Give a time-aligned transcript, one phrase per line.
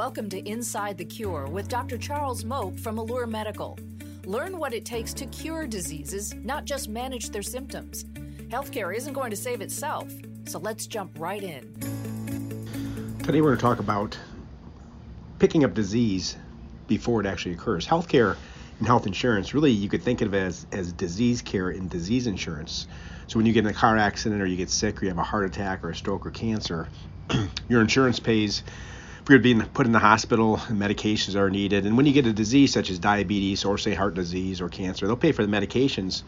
[0.00, 1.98] Welcome to Inside the Cure with Dr.
[1.98, 3.78] Charles Mok from Allure Medical.
[4.24, 8.04] Learn what it takes to cure diseases, not just manage their symptoms.
[8.48, 10.10] Healthcare isn't going to save itself,
[10.46, 11.74] so let's jump right in.
[13.22, 14.18] Today, we're going to talk about
[15.38, 16.34] picking up disease
[16.86, 17.86] before it actually occurs.
[17.86, 18.38] Healthcare
[18.78, 22.26] and health insurance, really, you could think of it as, as disease care and disease
[22.26, 22.86] insurance.
[23.26, 25.18] So, when you get in a car accident or you get sick or you have
[25.18, 26.88] a heart attack or a stroke or cancer,
[27.68, 28.62] your insurance pays
[29.30, 31.86] for you being put in the hospital and medications are needed.
[31.86, 35.06] And when you get a disease such as diabetes or, say, heart disease or cancer,
[35.06, 36.24] they'll pay for the medications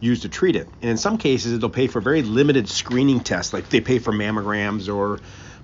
[0.00, 0.68] used to treat it.
[0.80, 4.12] And in some cases, they'll pay for very limited screening tests, like they pay for
[4.12, 5.20] mammograms or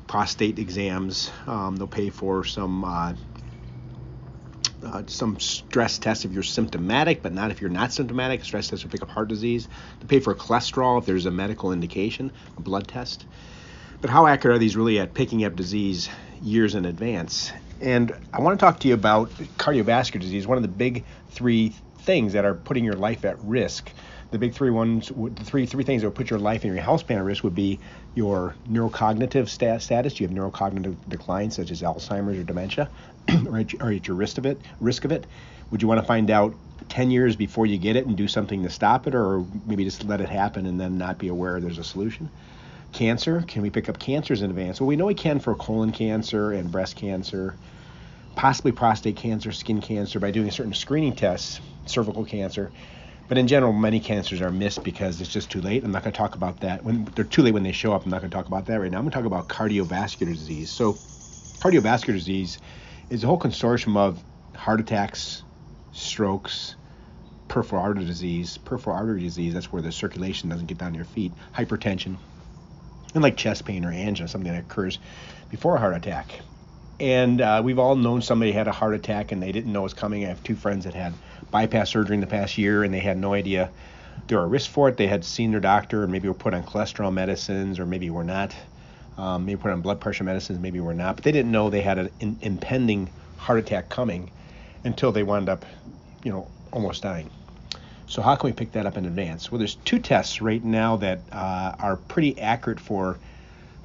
[0.07, 1.33] prostate exams.
[1.49, 3.15] Um, they'll pay for some uh,
[4.85, 8.45] uh, some stress tests if you're symptomatic, but not if you're not symptomatic.
[8.45, 9.67] Stress tests will pick up heart disease.
[9.99, 13.27] They pay for cholesterol if there's a medical indication, a blood test.
[14.01, 16.09] But how accurate are these really at picking up disease
[16.43, 17.53] years in advance?
[17.81, 21.75] And I want to talk to you about cardiovascular disease, one of the big three
[22.01, 23.93] things that are putting your life at risk
[24.31, 26.83] the big three ones, the three three things that would put your life and your
[26.83, 27.79] health span at risk would be
[28.15, 30.15] your neurocognitive stat, status.
[30.15, 32.91] Do you have neurocognitive decline, such as Alzheimer's or dementia,
[33.47, 34.61] or are at your risk of it?
[34.81, 35.27] Risk of it?
[35.71, 36.55] Would you want to find out
[36.89, 40.05] 10 years before you get it and do something to stop it, or maybe just
[40.05, 42.29] let it happen and then not be aware there's a solution?
[42.93, 43.45] Cancer?
[43.47, 44.81] Can we pick up cancers in advance?
[44.81, 47.55] Well, we know we can for colon cancer and breast cancer,
[48.35, 52.73] possibly prostate cancer, skin cancer by doing certain screening tests, cervical cancer.
[53.29, 55.85] But in general, many cancers are missed because it's just too late.
[55.85, 56.83] I'm not going to talk about that.
[56.83, 58.81] When they're too late when they show up, I'm not going to talk about that
[58.81, 58.99] right now.
[58.99, 60.71] I'm going to talk about cardiovascular disease.
[60.71, 60.99] So,
[61.61, 62.59] cardiovascular disease
[63.11, 64.25] is a whole consortium of
[64.57, 65.43] heart attacks,
[65.93, 66.75] strokes,
[67.49, 68.57] peripheral artery disease.
[68.57, 72.17] Peripheral artery disease, that's where the circulation doesn't get down to your feet, hypertension,
[73.15, 74.99] and like chest pain or angina, something that occurs
[75.51, 76.41] before a heart attack.
[77.01, 79.85] And uh, we've all known somebody had a heart attack and they didn't know it
[79.85, 80.25] was coming.
[80.25, 81.15] I have two friends that had
[81.51, 83.71] bypass surgery in the past year and they had no idea
[84.27, 84.97] they were at risk for it.
[84.97, 88.25] They had seen their doctor and maybe were put on cholesterol medicines or maybe were
[88.25, 88.55] not.
[89.17, 91.17] Um, maybe put on blood pressure medicines, maybe were not.
[91.17, 94.31] But they didn't know they had an in, impending heart attack coming
[94.85, 95.65] until they wound up,
[96.23, 97.31] you know, almost dying.
[98.09, 99.53] So how can we pick that up in advance?
[99.53, 103.19] Well, there's two tests right now that uh, are pretty accurate for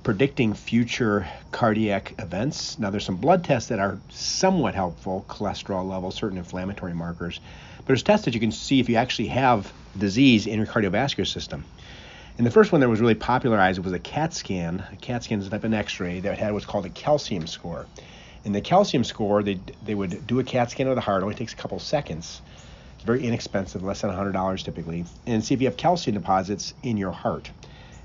[0.04, 2.80] predicting future cardiac events.
[2.80, 7.42] Now, there's some blood tests that are somewhat helpful, cholesterol levels, certain inflammatory markers.
[7.78, 11.28] But there's tests that you can see if you actually have disease in your cardiovascular
[11.28, 11.66] system.
[12.38, 14.86] And the first one that was really popularized was a CAT scan.
[14.94, 17.86] A CAT scan is a type of X-ray that had what's called a calcium score.
[18.46, 21.22] And the calcium score, they they would do a CAT scan of the heart.
[21.22, 22.42] It only takes a couple seconds.
[23.04, 26.96] It's very inexpensive, less than $100 typically, and see if you have calcium deposits in
[26.96, 27.52] your heart.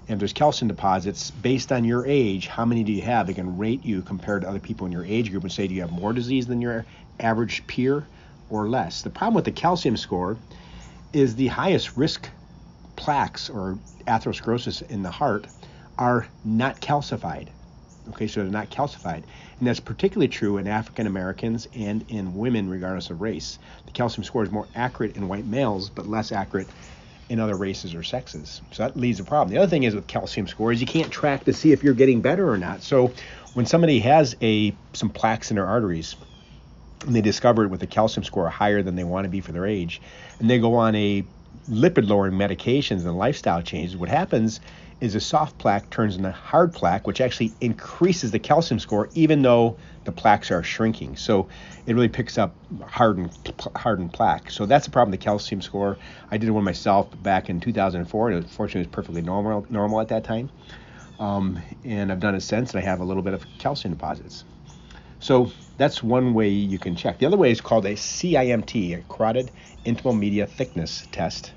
[0.08, 3.28] And if there's calcium deposits, based on your age, how many do you have?
[3.28, 5.74] They can rate you compared to other people in your age group and say, do
[5.74, 6.84] you have more disease than your
[7.20, 8.08] average peer
[8.50, 9.02] or less?
[9.02, 10.36] The problem with the calcium score
[11.12, 12.28] is the highest risk
[12.96, 13.78] plaques or
[14.08, 15.46] atherosclerosis in the heart
[15.96, 17.50] are not calcified.
[18.10, 19.22] Okay, so they're not calcified.
[19.58, 23.58] And that's particularly true in African Americans and in women, regardless of race.
[23.86, 26.68] The calcium score is more accurate in white males, but less accurate
[27.28, 28.62] in other races or sexes.
[28.72, 29.50] So that leaves a problem.
[29.50, 32.22] The other thing is with calcium scores, you can't track to see if you're getting
[32.22, 32.82] better or not.
[32.82, 33.12] So
[33.54, 36.16] when somebody has a some plaques in their arteries,
[37.06, 39.52] and they discover it with a calcium score higher than they want to be for
[39.52, 40.00] their age,
[40.38, 41.22] and they go on a
[41.68, 44.60] lipid lowering medications and lifestyle changes, what happens
[45.00, 49.42] is a soft plaque turns into hard plaque, which actually increases the calcium score, even
[49.42, 51.16] though the plaques are shrinking.
[51.16, 51.48] So
[51.86, 53.30] it really picks up hardened
[53.76, 54.50] hardened plaque.
[54.50, 55.12] So that's the problem.
[55.12, 55.98] The calcium score.
[56.30, 60.08] I did one myself back in 2004, and fortunately, it was perfectly normal normal at
[60.08, 60.50] that time.
[61.20, 64.44] Um, and I've done it since, and I have a little bit of calcium deposits.
[65.20, 67.18] So that's one way you can check.
[67.18, 69.50] The other way is called a CIMT, a carotid
[69.84, 71.52] intimal media thickness test.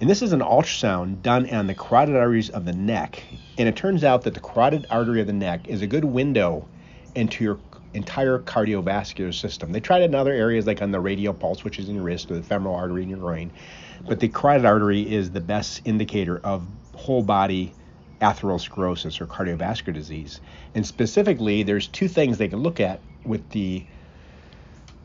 [0.00, 3.22] And this is an ultrasound done on the carotid arteries of the neck.
[3.58, 6.66] And it turns out that the carotid artery of the neck is a good window
[7.14, 7.58] into your
[7.94, 9.70] entire cardiovascular system.
[9.72, 12.04] They tried it in other areas like on the radial pulse, which is in your
[12.04, 13.52] wrist, or the femoral artery in your groin.
[14.06, 17.74] But the carotid artery is the best indicator of whole body
[18.20, 20.40] atherosclerosis or cardiovascular disease.
[20.74, 23.84] And specifically, there's two things they can look at with the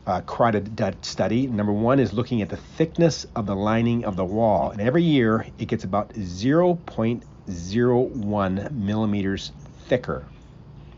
[0.08, 1.46] uh, carotid study.
[1.46, 4.70] Number one is looking at the thickness of the lining of the wall.
[4.70, 9.52] And every year it gets about 0.01 millimeters
[9.86, 10.24] thicker.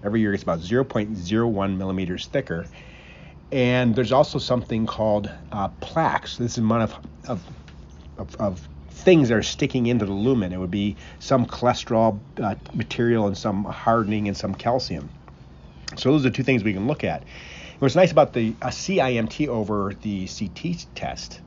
[0.04, 2.66] Every year it's about 0.01 millimeters thicker.
[3.50, 6.36] And there's also something called uh, plaques.
[6.36, 6.94] This is amount of,
[7.28, 7.42] of,
[8.16, 10.52] of, of, things that are sticking into the lumen.
[10.52, 15.08] It would be some cholesterol uh, material and some hardening and some calcium.
[15.96, 17.22] So those are two things we can look at.
[17.80, 21.40] What's nice about the CIMT over the CT test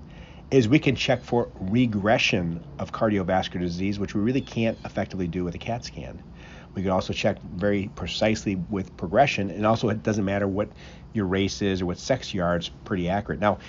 [0.50, 5.44] is we can check for regression of cardiovascular disease, which we really can't effectively do
[5.44, 6.24] with a CAT scan.
[6.74, 10.69] We can also check very precisely with progression, and also it doesn't matter what
[11.13, 13.39] your race is or what sex you are, it's pretty accurate.
[13.39, 13.59] Now,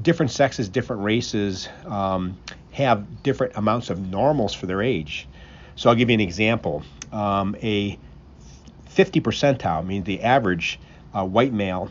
[0.00, 2.38] different sexes, different races um,
[2.70, 5.26] have different amounts of normals for their age.
[5.74, 6.84] So I'll give you an example.
[7.10, 7.98] Um, a
[8.90, 10.78] 50 percentile, means the average
[11.12, 11.90] uh, white male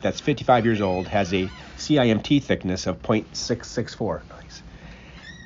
[0.00, 4.22] that's 55 years old has a CIMT thickness of 0.664.
[4.30, 4.62] Nice.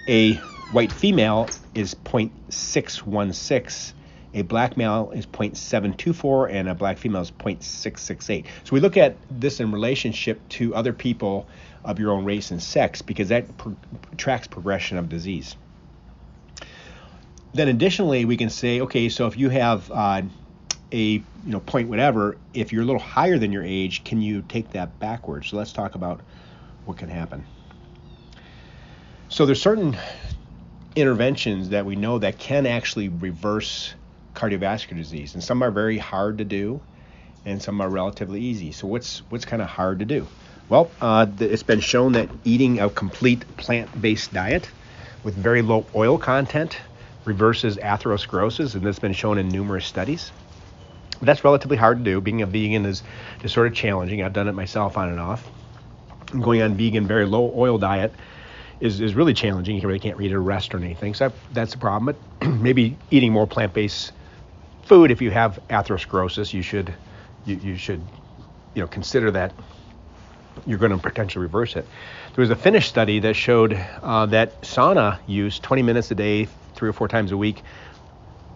[0.07, 0.35] A
[0.71, 3.93] white female is 0.616.
[4.35, 8.47] A black male is 0.724 and a black female is 0.668.
[8.65, 11.47] So we look at this in relationship to other people
[11.85, 13.77] of your own race and sex because that pro-
[14.17, 15.55] tracks progression of disease.
[17.53, 20.23] Then additionally, we can say, okay, so if you have uh,
[20.93, 24.43] a you know point whatever, if you're a little higher than your age, can you
[24.43, 25.49] take that backwards?
[25.49, 26.21] So let's talk about
[26.85, 27.45] what can happen.
[29.29, 29.97] So there's certain
[30.95, 33.95] interventions that we know that can actually reverse
[34.35, 36.81] cardiovascular disease, and some are very hard to do,
[37.45, 38.73] and some are relatively easy.
[38.73, 40.27] So what's what's kind of hard to do?
[40.69, 44.71] Well, uh, it's been shown that eating a complete plant-based diet
[45.23, 46.79] with very low oil content
[47.25, 50.33] reverses atherosclerosis, and that's been shown in numerous studies.
[51.25, 52.21] That's relatively hard to do.
[52.21, 53.03] Being a vegan is,
[53.43, 54.23] is sort of challenging.
[54.23, 55.47] I've done it myself on and off.
[56.41, 58.13] Going on vegan, very low oil diet
[58.81, 59.77] is, is really challenging.
[59.77, 61.15] You really can't read a rest or anything.
[61.15, 62.17] So that's a problem.
[62.41, 64.13] But maybe eating more plant-based
[64.85, 66.93] food, if you have atherosclerosis, you should
[67.47, 68.03] you, you should
[68.75, 69.53] you know consider that
[70.67, 71.87] you're going to potentially reverse it.
[72.35, 76.49] There was a Finnish study that showed uh, that sauna use 20 minutes a day,
[76.75, 77.63] three or four times a week,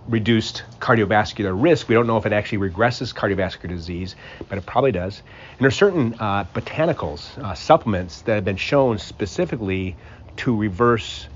[0.08, 1.88] reduced cardiovascular risk.
[1.88, 4.16] We don't know if it actually regresses cardiovascular disease,
[4.48, 5.22] but it probably does.
[5.52, 9.96] And there are certain uh, botanicals, uh, supplements that have been shown specifically
[10.38, 11.28] to reverse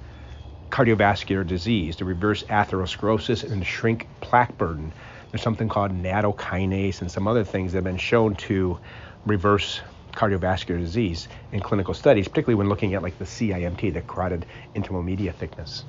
[0.70, 4.92] cardiovascular disease, to reverse atherosclerosis and shrink plaque burden.
[5.30, 8.78] There's something called nattokinase and some other things that have been shown to
[9.26, 9.80] reverse
[10.12, 15.04] cardiovascular disease in clinical studies, particularly when looking at like the CIMT, the carotid intimal
[15.04, 15.84] media thickness.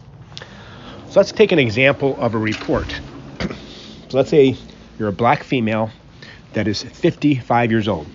[1.14, 2.88] So let's take an example of a report.
[3.40, 4.58] so let's say
[4.98, 5.92] you're a black female
[6.54, 8.08] that is 55 years old.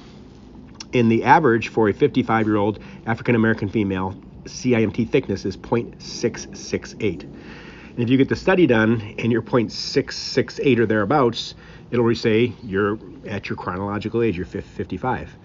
[0.93, 4.17] And the average for a 55 year old African American female
[4.47, 7.23] CIMT thickness is 0.668.
[7.23, 11.55] And if you get the study done and you're 0.668 or thereabouts,
[11.93, 12.99] it'll say you're
[13.29, 15.37] at your chronological age, you're 55.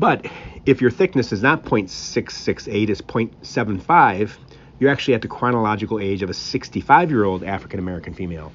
[0.00, 0.26] But
[0.66, 4.36] if your thickness is not 0.668, it's 0.75,
[4.80, 8.50] you're actually at the chronological age of a 65 year old African American female.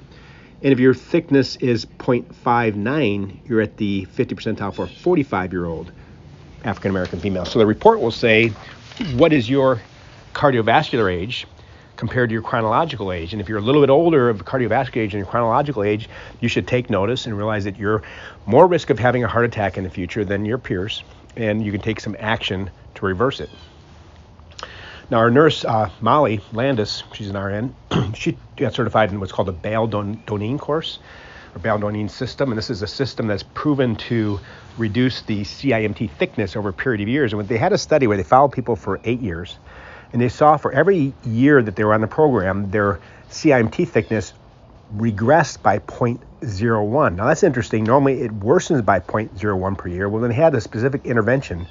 [0.62, 5.64] And if your thickness is 0.59, you're at the 50 percentile for a 45 year
[5.64, 5.92] old
[6.64, 7.44] African American female.
[7.44, 8.48] So the report will say,
[9.14, 9.80] what is your
[10.34, 11.46] cardiovascular age
[11.96, 13.32] compared to your chronological age?
[13.32, 16.08] And if you're a little bit older of cardiovascular age and your chronological age,
[16.40, 18.02] you should take notice and realize that you're
[18.46, 21.04] more risk of having a heart attack in the future than your peers,
[21.36, 23.50] and you can take some action to reverse it.
[25.08, 27.74] Now, our nurse, uh, Molly Landis, she's an RN,
[28.14, 30.98] she got certified in what's called the Bale Doneen course,
[31.54, 34.40] or Bale Doneen system, and this is a system that's proven to
[34.76, 37.32] reduce the CIMT thickness over a period of years.
[37.32, 39.58] And they had a study where they followed people for eight years,
[40.12, 42.98] and they saw for every year that they were on the program, their
[43.30, 44.32] CIMT thickness
[44.96, 47.14] regressed by 0.01.
[47.14, 47.84] Now, that's interesting.
[47.84, 50.08] Normally, it worsens by 0.01 per year.
[50.08, 51.68] Well, when they had a specific intervention,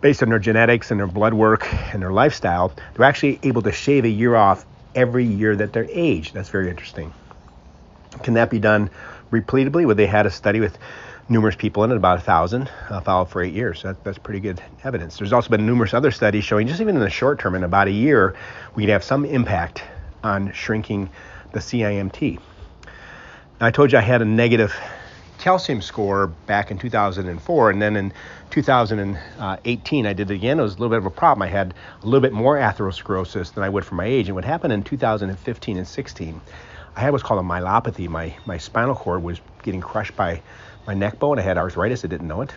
[0.00, 3.72] based on their genetics and their blood work and their lifestyle, they're actually able to
[3.72, 4.64] shave a year off
[4.94, 6.34] every year that they're aged.
[6.34, 7.12] That's very interesting.
[8.22, 8.90] Can that be done
[9.30, 9.86] repeatedly?
[9.86, 10.78] Well, they had a study with
[11.28, 13.82] numerous people in it, about a thousand, uh, followed for eight years.
[13.82, 15.18] That, that's pretty good evidence.
[15.18, 17.88] There's also been numerous other studies showing, just even in the short term, in about
[17.88, 18.34] a year,
[18.74, 19.82] we could have some impact
[20.24, 21.10] on shrinking
[21.52, 22.38] the CIMT.
[23.60, 24.74] Now, I told you I had a negative
[25.38, 28.12] calcium score back in 2004, and then in
[28.50, 30.58] 2018 I did it again.
[30.58, 31.42] It was a little bit of a problem.
[31.42, 34.26] I had a little bit more atherosclerosis than I would for my age.
[34.28, 36.40] And what happened in 2015 and 16,
[36.96, 38.08] I had what's called a myelopathy.
[38.08, 40.42] My my spinal cord was getting crushed by
[40.86, 41.38] my neck bone.
[41.38, 42.04] I had arthritis.
[42.04, 42.52] I didn't know it.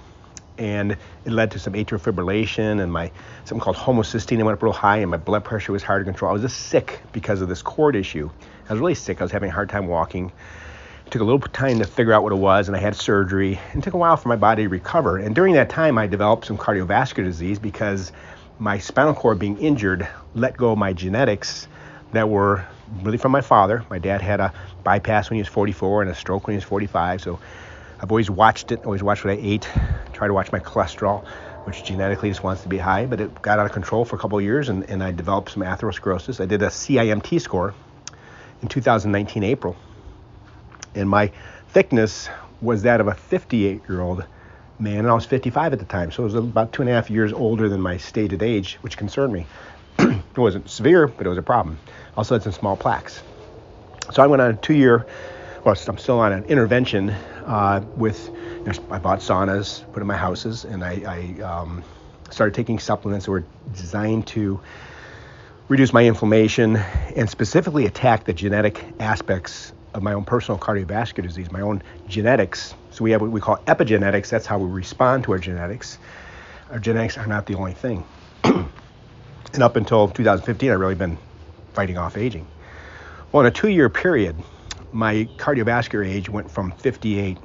[0.58, 3.12] And it led to some atrial fibrillation and my
[3.46, 6.30] something called homocysteine went up real high and my blood pressure was hard to control.
[6.30, 8.30] I was just sick because of this cord issue.
[8.70, 9.22] I was really sick.
[9.22, 10.32] I was having a hard time walking
[11.12, 13.60] took a little time to figure out what it was, and I had surgery.
[13.74, 15.18] And it took a while for my body to recover.
[15.18, 18.14] And during that time, I developed some cardiovascular disease because
[18.60, 21.68] my spinal cord being injured let go of my genetics
[22.14, 22.66] that were
[23.02, 23.86] really from my father.
[23.90, 24.54] My dad had a
[24.84, 27.22] bypass when he was 44 and a stroke when he was 45.
[27.22, 27.40] So
[28.00, 29.68] I've always watched it, always watched what I ate,
[30.14, 31.28] try to watch my cholesterol,
[31.66, 34.20] which genetically just wants to be high, but it got out of control for a
[34.20, 36.40] couple of years and, and I developed some atherosclerosis.
[36.40, 37.74] I did a CIMT score
[38.62, 39.76] in 2019 April,
[40.96, 41.32] and my
[41.70, 42.30] thickness
[42.62, 44.26] was that of a 58 year old
[44.80, 46.94] man, and I was 55 at the time, so it was about two and a
[46.94, 49.46] half years older than my stated age, which concerned me.
[50.00, 51.78] it wasn't severe, but it was a problem.
[52.18, 53.22] Also had some small plaques.
[54.12, 55.06] So I went on a two-year,
[55.64, 57.12] well, I'm still on an intervention
[57.46, 58.30] uh, with.
[58.62, 61.02] You know, I bought saunas, put in my houses, and I,
[61.40, 61.84] I um,
[62.30, 63.44] started taking supplements that were
[63.74, 64.60] designed to
[65.68, 71.52] reduce my inflammation and specifically attack the genetic aspects of my own personal cardiovascular disease,
[71.52, 72.74] my own genetics.
[72.92, 74.30] So we have what we call epigenetics.
[74.30, 75.98] That's how we respond to our genetics.
[76.72, 78.04] Our genetics are not the only thing.
[78.44, 81.18] and up until 2015, I've really been
[81.74, 82.48] fighting off aging.
[83.32, 84.36] Well, in a two-year period,
[84.92, 87.38] my cardiovascular age went from 58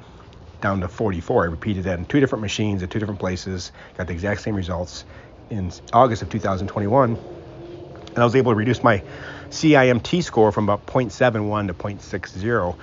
[0.61, 1.43] down to 44.
[1.43, 4.55] I repeated that in two different machines at two different places, got the exact same
[4.55, 5.05] results
[5.49, 7.15] in August of 2021.
[7.15, 9.03] And I was able to reduce my
[9.51, 12.75] CIMT score from about 0.71 to 0.60,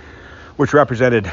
[0.56, 1.30] which represented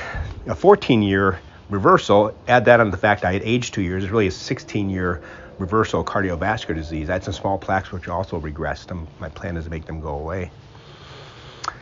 [0.48, 2.36] a 14 year reversal.
[2.48, 5.22] Add that on the fact I had aged two years, it's really a 16 year
[5.58, 7.10] reversal of cardiovascular disease.
[7.10, 8.92] I had some small plaques which also regressed.
[8.92, 10.52] And my plan is to make them go away.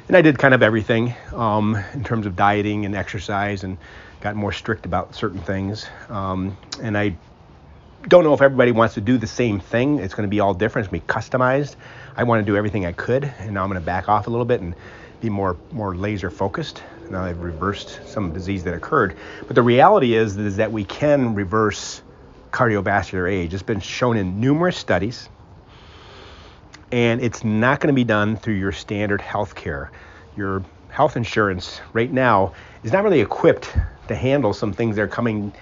[0.08, 3.78] And I did kind of everything um, in terms of dieting and exercise and
[4.22, 5.88] got more strict about certain things.
[6.10, 7.16] Um, and I
[8.08, 10.00] don't know if everybody wants to do the same thing.
[10.00, 10.86] It's going to be all different.
[10.86, 11.76] It's going to be customized.
[12.20, 14.30] I want to do everything I could, and now I'm going to back off a
[14.30, 14.76] little bit and
[15.22, 16.84] be more more laser focused.
[17.10, 19.16] Now I've reversed some disease that occurred,
[19.48, 22.02] but the reality is is that we can reverse
[22.52, 23.54] cardiovascular age.
[23.54, 25.30] It's been shown in numerous studies,
[26.92, 29.90] and it's not going to be done through your standard health care.
[30.36, 32.52] Your health insurance right now
[32.84, 33.74] is not really equipped
[34.10, 35.54] to handle some things that are coming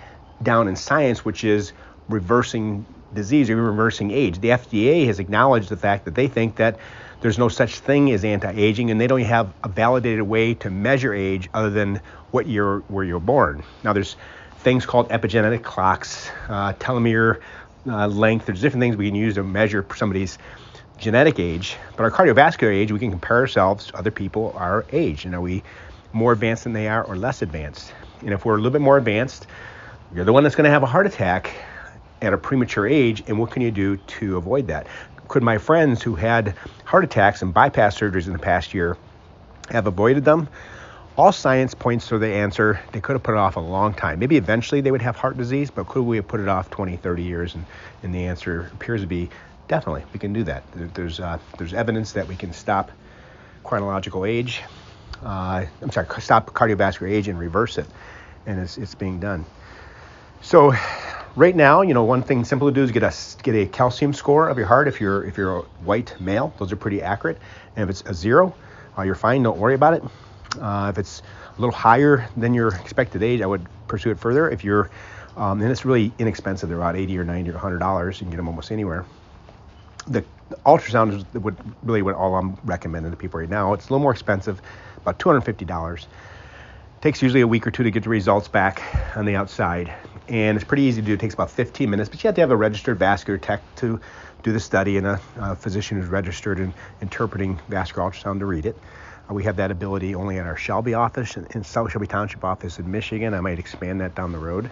[0.41, 1.73] down in science, which is
[2.09, 2.83] reversing
[3.17, 4.39] disease or reversing age.
[4.39, 6.79] The FDA has acknowledged the fact that they think that
[7.19, 11.13] there's no such thing as anti-aging, and they don't have a validated way to measure
[11.13, 11.99] age other than
[12.31, 13.63] what year where you're born.
[13.83, 14.15] Now, there's
[14.59, 17.41] things called epigenetic clocks, uh, telomere
[17.87, 18.45] uh, length.
[18.45, 20.37] There's different things we can use to measure somebody's
[20.97, 21.77] genetic age.
[21.95, 25.25] But our cardiovascular age, we can compare ourselves to other people our age.
[25.25, 25.63] You know, we
[26.13, 27.93] more advanced than they are or less advanced.
[28.21, 29.47] And if we're a little bit more advanced,
[30.13, 31.53] you're the one that's going to have a heart attack
[32.21, 34.87] at a premature age, and what can you do to avoid that?
[35.27, 36.55] Could my friends who had
[36.85, 38.97] heart attacks and bypass surgeries in the past year
[39.69, 40.47] have avoided them?
[41.17, 44.19] All science points to the answer they could have put it off a long time.
[44.19, 46.97] Maybe eventually they would have heart disease, but could we have put it off 20,
[46.97, 47.55] 30 years?
[47.55, 47.65] And,
[48.03, 49.29] and the answer appears to be
[49.67, 50.63] definitely we can do that.
[50.93, 52.91] There's, uh, there's evidence that we can stop
[53.63, 54.61] chronological age,
[55.23, 57.87] uh, I'm sorry, stop cardiovascular age and reverse it,
[58.45, 59.45] and it's, it's being done.
[60.41, 60.73] So
[61.37, 63.13] right now, you know, one thing simple to do is get a
[63.43, 66.53] get a calcium score of your heart if you're if you're a white male.
[66.57, 67.37] Those are pretty accurate.
[67.75, 68.53] And if it's a zero,
[68.97, 69.43] uh, you're fine.
[69.43, 70.03] Don't worry about it.
[70.59, 71.21] Uh, if it's
[71.55, 74.49] a little higher than your expected age, I would pursue it further.
[74.49, 74.89] If you're
[75.37, 76.67] um, and it's really inexpensive.
[76.67, 78.19] They're about 80 or 90 or 100 dollars.
[78.19, 79.05] You can get them almost anywhere.
[80.07, 80.25] The
[80.65, 81.53] ultrasound is what
[81.83, 83.73] really what all I'm recommending to people right now.
[83.73, 84.61] It's a little more expensive,
[84.97, 86.07] about 250 dollars.
[86.99, 88.81] Takes usually a week or two to get the results back
[89.15, 89.93] on the outside
[90.29, 91.13] and it's pretty easy to do.
[91.13, 93.99] It takes about 15 minutes, but you have to have a registered vascular tech to
[94.43, 98.65] do the study and a, a physician who's registered in interpreting vascular ultrasound to read
[98.65, 98.77] it.
[99.29, 102.43] Uh, we have that ability only at our Shelby office in, in South Shelby Township
[102.43, 103.33] office in Michigan.
[103.33, 104.69] I might expand that down the road.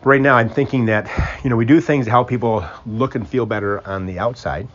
[0.00, 1.10] But right now, I'm thinking that
[1.42, 4.68] you know we do things to help people look and feel better on the outside,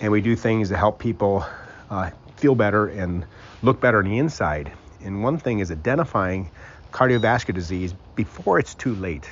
[0.00, 1.44] and we do things to help people
[1.90, 3.26] uh, feel better and
[3.62, 4.72] look better on the inside.
[5.02, 6.50] And one thing is identifying
[6.94, 9.28] cardiovascular disease before it's too late,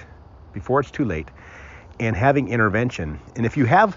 [0.52, 1.28] before it's too late,
[2.00, 3.20] and having intervention.
[3.36, 3.96] And if you have,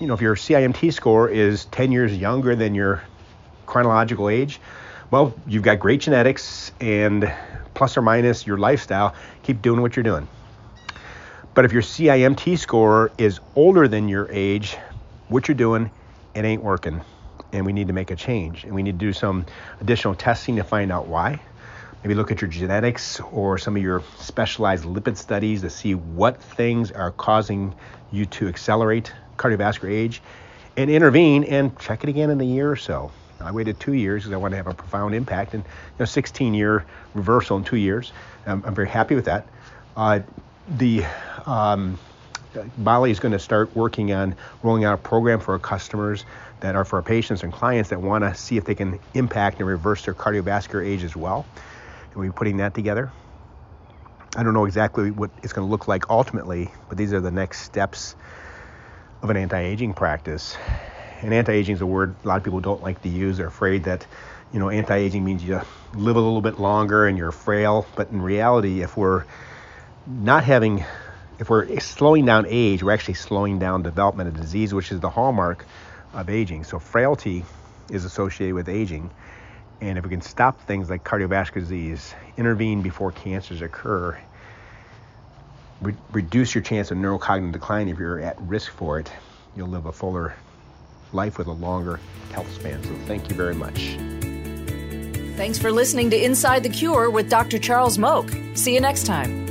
[0.00, 3.02] you know, if your CIMT score is 10 years younger than your
[3.66, 4.60] chronological age,
[5.10, 7.30] well, you've got great genetics and
[7.74, 10.26] plus or minus your lifestyle, keep doing what you're doing.
[11.52, 14.78] But if your CIMT score is older than your age,
[15.28, 15.90] what you're doing,
[16.34, 17.02] it ain't working.
[17.52, 18.64] And we need to make a change.
[18.64, 19.44] And we need to do some
[19.80, 21.40] additional testing to find out why
[22.02, 26.42] maybe look at your genetics or some of your specialized lipid studies to see what
[26.42, 27.74] things are causing
[28.10, 30.22] you to accelerate cardiovascular age
[30.76, 33.10] and intervene and check it again in a year or so.
[33.40, 36.04] I waited two years because I wanted to have a profound impact and you know,
[36.04, 38.12] 16 year reversal in two years.
[38.46, 39.46] I'm, I'm very happy with that.
[39.96, 40.20] Uh,
[40.76, 41.04] the
[41.46, 41.98] um,
[42.78, 46.24] Bali is going to start working on rolling out a program for our customers
[46.60, 49.58] that are for our patients and clients that want to see if they can impact
[49.58, 51.46] and reverse their cardiovascular age as well
[52.10, 53.10] and we're putting that together.
[54.36, 57.32] I don't know exactly what it's going to look like ultimately, but these are the
[57.32, 58.14] next steps
[59.22, 60.56] of an anti-aging practice.
[61.20, 63.36] And anti-aging is a word a lot of people don't like to use.
[63.38, 64.06] They're afraid that,
[64.52, 65.60] you know, anti-aging means you
[65.94, 67.86] live a little bit longer and you're frail.
[67.96, 69.24] But in reality, if we're
[70.06, 70.84] not having,
[71.38, 75.10] if we're slowing down age, we're actually slowing down development of disease, which is the
[75.10, 75.66] hallmark
[76.14, 76.64] of aging.
[76.64, 77.44] So frailty
[77.90, 79.10] is associated with aging.
[79.80, 84.18] And if we can stop things like cardiovascular disease, intervene before cancers occur,
[85.80, 89.10] re- reduce your chance of neurocognitive decline if you're at risk for it,
[89.56, 90.34] you'll live a fuller
[91.12, 91.98] life with a longer
[92.32, 92.82] health span.
[92.84, 93.96] So thank you very much.
[95.36, 97.58] Thanks for listening to Inside the Cure with Dr.
[97.58, 98.30] Charles Mok.
[98.54, 99.49] See you next time.